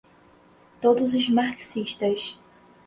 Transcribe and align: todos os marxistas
todos 0.81 1.13
os 1.13 1.29
marxistas 1.29 2.35